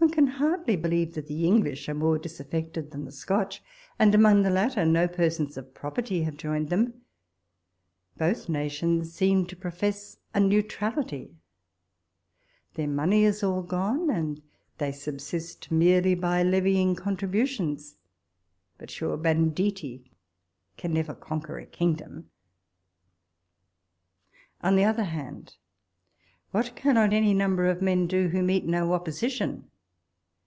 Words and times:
One 0.00 0.10
can 0.26 0.26
hardly 0.28 0.76
be 0.76 0.88
lieve 0.88 1.14
that 1.14 1.26
the 1.26 1.44
English 1.46 1.86
are 1.88 1.94
more 1.94 2.18
disaffected 2.18 2.90
than 2.90 3.04
the 3.04 3.12
Scotch; 3.12 3.62
and 3.98 4.14
among 4.14 4.42
the 4.42 4.48
latter, 4.50 4.82
no_ 4.84 5.12
persons 5.12 5.58
of 5.58 5.74
property 5.74 6.22
have 6.22 6.38
joined 6.38 6.70
them: 6.70 7.02
both' 8.16 8.48
nations 8.48 9.20
r. 9.22 9.28
27 9.28 9.44
34 9.44 9.44
walpole's 9.44 9.44
letters. 9.44 9.46
seem 9.46 9.46
to 9.46 9.56
profess 9.56 10.16
a 10.34 10.40
neutrality. 10.40 11.34
Their 12.74 12.88
money 12.88 13.24
is 13.24 13.42
all 13.42 13.62
gone, 13.62 14.08
and 14.10 14.42
they 14.78 14.90
subsist 14.90 15.70
merely 15.70 16.14
by 16.14 16.42
levying 16.42 16.94
con 16.96 17.18
tributions. 17.18 17.96
But, 18.78 18.90
sure, 18.90 19.18
banditti 19.18 20.10
can 20.78 20.94
never 20.94 21.14
con 21.14 21.42
quer 21.42 21.58
a 21.58 21.66
kingdom! 21.66 22.30
On 24.62 24.76
the 24.76 24.84
other 24.84 25.04
hand, 25.04 25.56
what 26.52 26.74
cannot 26.74 27.12
any 27.12 27.34
number 27.34 27.66
of 27.66 27.82
men 27.82 28.06
do 28.06 28.28
who 28.28 28.42
meet 28.42 28.64
no 28.64 28.94
opposition 28.94 29.66